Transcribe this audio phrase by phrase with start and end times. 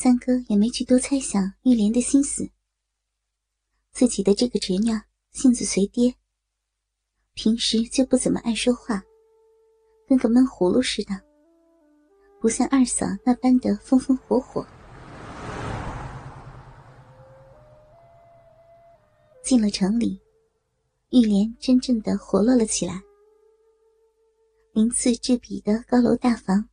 [0.00, 2.48] 三哥也没去多猜想玉莲的心思。
[3.90, 4.92] 自己的这个侄女
[5.32, 6.14] 性子随爹，
[7.34, 9.02] 平时就不怎么爱说话，
[10.06, 11.20] 跟个闷葫芦似的，
[12.40, 14.64] 不像二嫂那般的风风火火。
[19.42, 20.22] 进了城里，
[21.10, 23.02] 玉莲真正的活络了起来。
[24.74, 26.68] 鳞次栉比的高楼大房。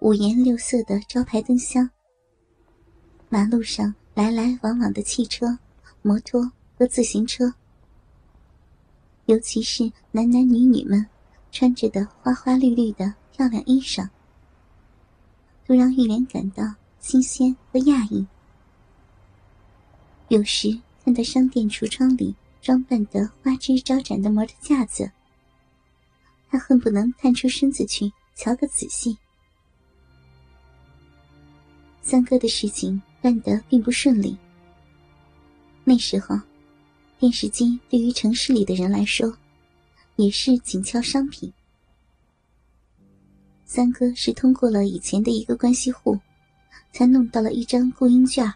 [0.00, 1.88] 五颜六色的招牌灯箱，
[3.30, 5.58] 马路上来来往往的汽车、
[6.02, 7.54] 摩托和自行车，
[9.24, 11.04] 尤其是男男女女们
[11.50, 14.08] 穿着的花花绿绿的漂亮衣裳，
[15.66, 16.62] 都让玉莲感到
[17.00, 18.26] 新鲜和讶异。
[20.28, 25.10] 有时看到商店橱窗里装扮的花枝招展的模的架子，
[26.50, 29.16] 她恨不能探出身子去瞧个仔细。
[32.08, 34.38] 三哥的事情办得并不顺利。
[35.82, 36.38] 那时候，
[37.18, 39.36] 电视机对于城市里的人来说，
[40.14, 41.52] 也是紧俏商品。
[43.64, 46.16] 三哥是通过了以前的一个关系户，
[46.92, 48.54] 才弄到了一张雇佣券，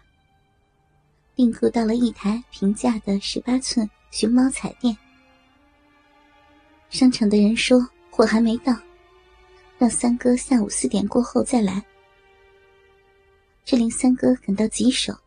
[1.35, 4.95] 订购到了一台平价的十八寸熊猫彩电。
[6.89, 8.73] 商场的人说货还没到，
[9.77, 11.83] 让三哥下午四点过后再来。
[13.71, 15.17] 这令三哥感到棘手。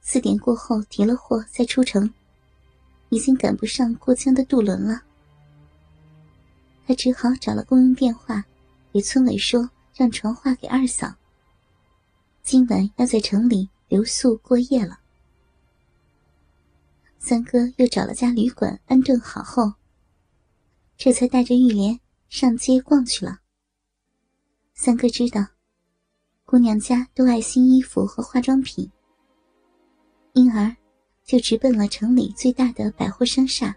[0.00, 2.12] 四点过后提了货再出城，
[3.08, 5.00] 已经赶不上过江的渡轮了。
[6.84, 8.44] 他只好找了公用电话，
[8.92, 11.14] 给村委说让传话给二嫂。
[12.42, 14.98] 今晚要在城里留宿过夜了。
[17.20, 19.74] 三哥又找了家旅馆安顿好后，
[20.96, 23.38] 这才带着玉莲上街逛去了。
[24.74, 25.53] 三哥知道。
[26.54, 28.88] 姑娘家都爱新衣服和化妆品，
[30.34, 30.72] 因而
[31.24, 33.76] 就直奔了城里最大的百货商厦。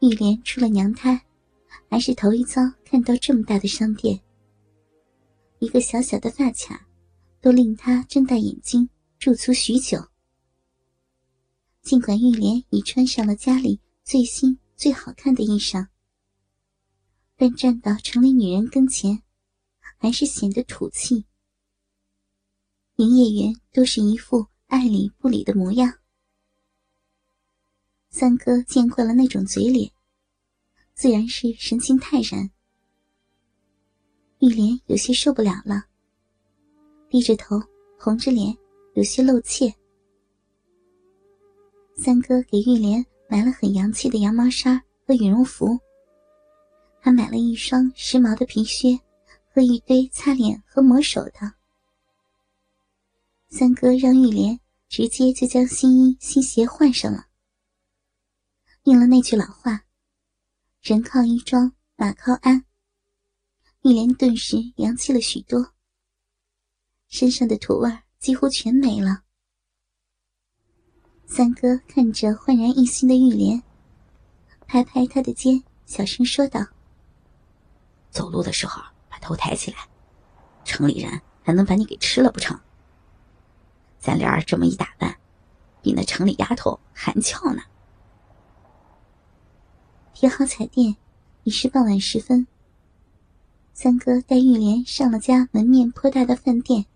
[0.00, 1.20] 玉莲出了娘胎，
[1.90, 4.18] 还是头一遭看到这么大的商店。
[5.58, 6.86] 一个小小的发卡，
[7.42, 8.88] 都令她睁大眼睛
[9.18, 10.02] 驻足许久。
[11.82, 15.86] 尽管玉莲已穿上了家里最新最好看的衣裳，
[17.36, 19.22] 但站到城里女人跟前。
[19.98, 21.24] 还是显得土气，
[22.96, 25.92] 营业员都是一副爱理不理的模样。
[28.10, 29.90] 三哥见惯了那种嘴脸，
[30.94, 32.50] 自然是神情泰然。
[34.38, 35.84] 玉莲有些受不了了，
[37.08, 37.60] 低着头，
[37.98, 38.56] 红着脸，
[38.94, 39.74] 有些露怯。
[41.96, 45.78] 三哥给玉莲买了很洋气的羊毛衫和羽绒服，
[47.00, 48.98] 还买了一双时髦的皮靴。
[49.56, 51.54] 和一堆擦脸和抹手的，
[53.48, 57.28] 三哥让玉莲直接就将新衣新鞋换上了。
[58.82, 59.86] 应了那句老话
[60.84, 62.66] ：“人靠衣装，马靠鞍。”
[63.80, 65.72] 玉莲顿时洋气了许多，
[67.08, 69.22] 身上的土味几乎全没了。
[71.24, 73.62] 三哥看着焕然一新的玉莲，
[74.66, 76.60] 拍拍她的肩，小声说道
[78.12, 78.82] ：“走路的时候。”
[79.26, 79.78] 头抬起来，
[80.64, 82.56] 城里人还能把你给吃了不成？
[83.98, 85.16] 咱俩这么一打扮，
[85.82, 87.62] 比那城里丫头还俏呢。
[90.14, 90.94] 提好彩电，
[91.42, 92.46] 已是傍晚时分。
[93.74, 96.86] 三哥带玉莲上了家门面颇大的饭店，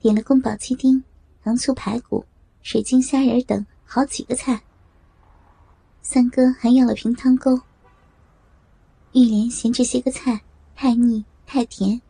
[0.00, 1.04] 点了宫保鸡丁、
[1.44, 2.24] 糖醋排骨、
[2.62, 4.62] 水晶虾仁等好几个菜。
[6.00, 7.60] 三哥还要了瓶汤沟。
[9.12, 10.40] 玉莲嫌这些个菜。
[10.82, 12.02] 太腻太甜，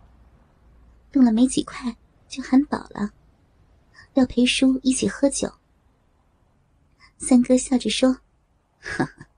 [1.13, 1.95] 动了没几块
[2.27, 3.13] 就喊饱了，
[4.15, 5.53] 要陪叔一起喝酒。
[7.19, 8.15] 三哥笑着说
[8.81, 9.29] ：“哈哈，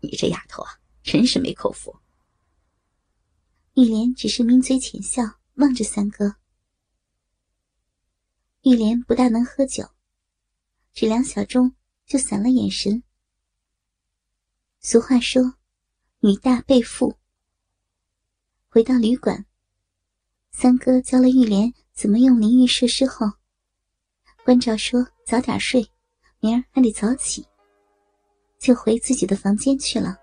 [0.00, 2.00] 你这丫头啊，真是没口福。”
[3.78, 5.22] 玉莲只是抿嘴浅笑，
[5.54, 6.34] 望着三哥。
[8.62, 9.88] 玉莲不大能喝酒，
[10.92, 11.72] 只两小盅
[12.06, 13.04] 就散了眼神。
[14.80, 15.54] 俗话说
[16.18, 17.16] ：“女大被富。”
[18.72, 19.44] 回到旅馆，
[20.52, 23.26] 三哥教了玉莲怎么用淋浴设施后，
[24.44, 25.84] 关照说：“早点睡，
[26.38, 27.44] 明儿还得早起。”
[28.60, 30.16] 就回自己的房间去了。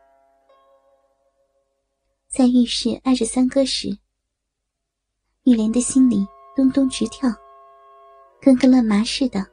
[2.29, 3.89] 在浴室挨着三哥时，
[5.44, 7.29] 玉莲的心里咚咚直跳，
[8.41, 9.45] 跟个乱麻似的。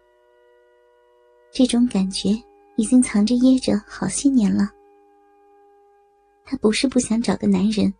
[1.50, 2.31] 这种感觉
[2.76, 4.70] 已经藏着掖着好些年了。
[6.44, 7.93] 她不是不想找个男人。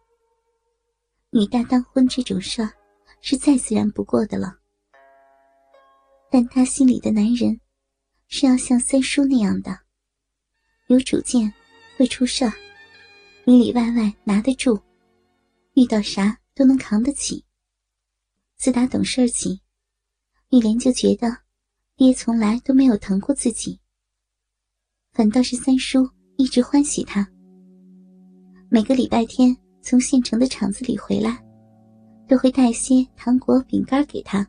[1.37, 2.71] 女大当婚这种事儿
[3.21, 4.57] 是再自然不过的了。
[6.31, 7.61] 但他心里的男人，
[8.29, 9.77] 是要像三叔那样的，
[10.87, 11.53] 有主见，
[11.97, 12.53] 会出事儿，
[13.47, 14.81] 里里外外拿得住，
[15.73, 17.45] 遇到啥都能扛得起。
[18.57, 19.61] 自打懂事起，
[20.51, 21.37] 玉莲就觉得
[21.97, 23.81] 爹从来都没有疼过自己，
[25.11, 27.29] 反倒是三叔一直欢喜他。
[28.71, 31.45] 每个礼拜天从县城的厂子里回来，
[32.27, 34.45] 都会带些糖果、饼干给他。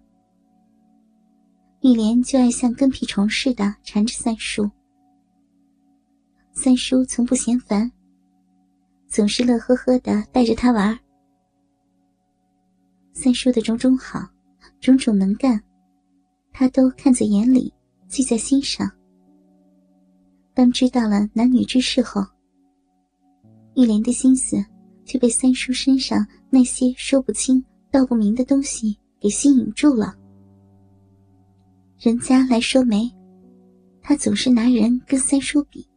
[1.81, 4.71] 玉莲就爱像跟屁虫似的缠着三叔，
[6.53, 7.91] 三叔从不嫌烦，
[9.09, 10.97] 总是乐呵呵的带着他玩。
[13.11, 14.25] 三叔的种种好，
[14.79, 15.61] 种种能干，
[16.53, 17.73] 他都看在眼里，
[18.07, 18.89] 记在心上。
[20.53, 22.25] 当知道了男女之事后，
[23.75, 24.55] 玉莲的心思
[25.05, 30.13] 就被三叔身上那些说不清道不明的东西给吸引住了。
[31.97, 33.09] 人家来说媒，
[34.01, 35.87] 他总是拿人跟三叔比，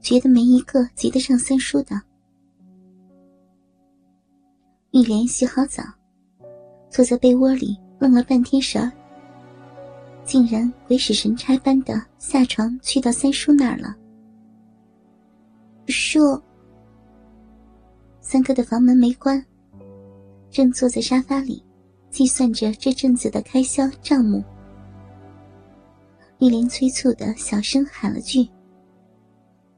[0.00, 2.00] 觉得没一个及得上三叔的。
[4.90, 5.82] 玉莲洗好澡，
[6.90, 8.92] 坐在被窝里愣了半天神儿，
[10.24, 13.96] 竟然鬼使神差般的下床去到三叔那儿了。
[15.86, 16.40] 叔，
[18.22, 19.44] 三哥的房门没关，
[20.48, 21.62] 正坐在沙发里，
[22.08, 24.42] 计算着这阵子的开销账目。
[26.38, 28.48] 玉莲催促的小声喊了句，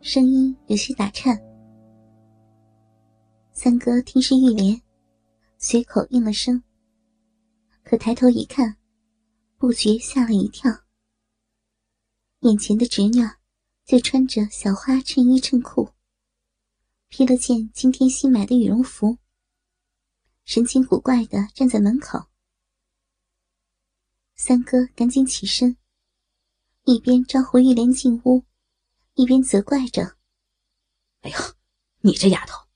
[0.03, 1.37] 声音有些打颤。
[3.53, 4.81] 三哥听是玉莲，
[5.59, 6.63] 随口应了声，
[7.83, 8.77] 可抬头一看，
[9.57, 10.71] 不觉吓了一跳。
[12.41, 13.21] 眼前的侄女
[13.87, 15.89] 就穿着小花衬衣衬裤，
[17.17, 19.19] 披了件今天新买的羽绒服，
[20.45, 22.29] 神情古怪的站在门口。
[24.35, 25.77] 三哥赶紧起身。
[26.83, 28.45] 一边招呼玉莲进屋，
[29.15, 30.17] 一边责怪着
[31.23, 31.37] ：“哎呦，
[32.01, 32.67] 你这丫头，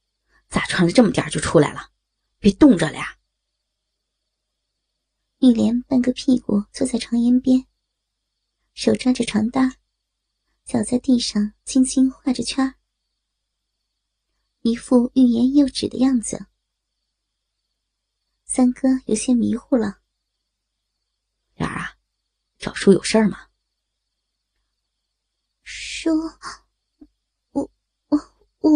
[0.48, 1.90] 咋穿了这么点就出来了？
[2.38, 3.18] 别冻着了呀！”
[5.42, 7.66] 玉莲半个屁股坐在床沿边，
[8.72, 9.78] 手抓着床单，
[10.64, 12.77] 脚在地上轻轻画着圈
[14.62, 16.46] 一副欲言又止的样子。
[18.44, 20.00] 三哥有些迷糊了
[21.54, 21.94] ：“莲儿啊，
[22.58, 23.38] 找叔有事儿吗？”
[25.62, 26.10] 叔，
[27.50, 27.70] 我
[28.08, 28.18] 我
[28.60, 28.70] 我，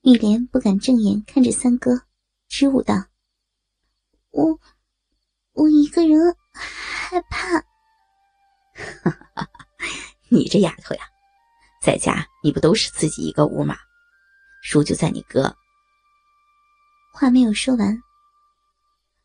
[0.00, 2.06] 玉莲不敢正眼看着三哥，
[2.48, 2.94] 支吾道
[4.32, 4.58] ：“我
[5.52, 6.18] 我一个人
[6.52, 7.62] 害怕。
[10.30, 11.02] ”你这丫头呀，
[11.82, 13.76] 在家你不都是自己一个屋吗？
[14.62, 15.54] 叔就在你哥。
[17.12, 18.02] 话没有说完，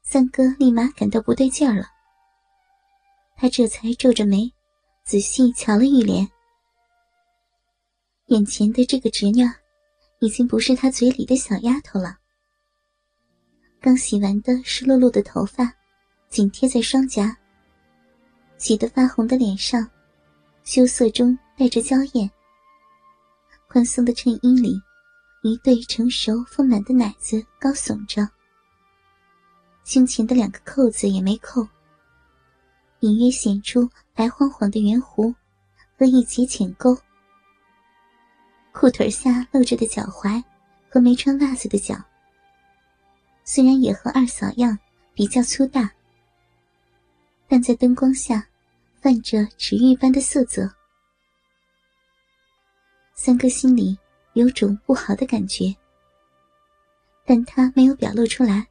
[0.01, 1.85] 三哥立马感到不对劲儿了，
[3.37, 4.51] 他这才皱着眉。
[5.05, 6.29] 仔细瞧了玉莲，
[8.25, 9.49] 眼前的这个侄女，
[10.19, 12.17] 已经不是他嘴里的小丫头了。
[13.79, 15.73] 刚洗完的湿漉漉的头发，
[16.27, 17.37] 紧贴在双颊，
[18.57, 19.89] 洗得发红的脸上，
[20.65, 22.29] 羞涩中带着娇艳。
[23.73, 24.79] 宽松的衬衣里，
[25.41, 28.29] 一对成熟丰满的奶子高耸着，
[29.83, 31.67] 胸前的两个扣子也没扣。
[32.99, 35.33] 隐约显出白晃晃的圆弧
[35.97, 36.95] 和一截浅沟，
[38.71, 40.43] 裤腿下露着的脚踝
[40.87, 41.95] 和没穿袜子的脚，
[43.43, 44.77] 虽然也和二嫂样
[45.15, 45.89] 比较粗大，
[47.47, 48.47] 但在灯光下
[49.01, 50.71] 泛着池玉般的色泽。
[53.13, 53.97] 三哥心里
[54.33, 55.73] 有种不好的感觉，
[57.25, 58.67] 但他没有表露出来，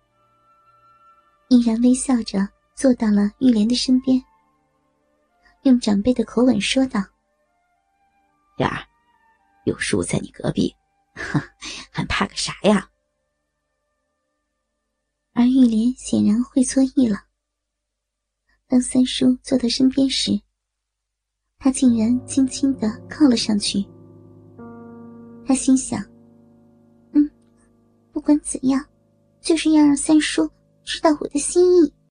[1.49, 2.49] 依然微笑着。
[2.75, 4.20] 坐到了玉莲的身边，
[5.62, 7.00] 用长辈的口吻说道
[8.56, 8.82] ：“莲儿，
[9.66, 10.75] 有叔在你隔壁，
[11.92, 12.90] 还怕个啥呀？”
[15.34, 17.26] 而玉莲显然会错意了。
[18.66, 20.32] 当三叔坐到身边时，
[21.58, 23.87] 他竟然轻轻的靠了上去。
[25.44, 26.02] 他心想
[27.12, 27.30] ：“嗯，
[28.12, 28.84] 不管怎样，
[29.40, 30.49] 就是要让三叔
[30.84, 31.92] 知道我的心意。”